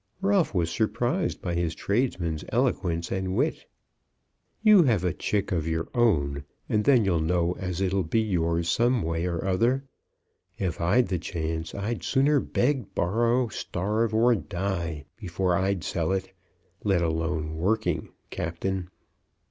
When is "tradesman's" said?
1.75-2.43